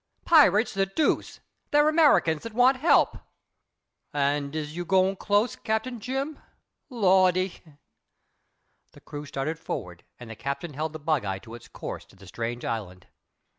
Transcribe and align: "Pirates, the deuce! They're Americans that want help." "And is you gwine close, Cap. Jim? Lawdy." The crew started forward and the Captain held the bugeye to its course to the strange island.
"Pirates, 0.25 0.73
the 0.73 0.87
deuce! 0.87 1.41
They're 1.69 1.87
Americans 1.87 2.41
that 2.41 2.53
want 2.55 2.77
help." 2.77 3.19
"And 4.11 4.55
is 4.55 4.75
you 4.75 4.83
gwine 4.83 5.15
close, 5.15 5.55
Cap. 5.55 5.85
Jim? 5.99 6.39
Lawdy." 6.89 7.61
The 8.93 9.01
crew 9.01 9.27
started 9.27 9.59
forward 9.59 10.03
and 10.19 10.31
the 10.31 10.35
Captain 10.35 10.73
held 10.73 10.93
the 10.93 10.99
bugeye 10.99 11.37
to 11.43 11.53
its 11.53 11.67
course 11.67 12.05
to 12.05 12.15
the 12.15 12.25
strange 12.25 12.65
island. 12.65 13.05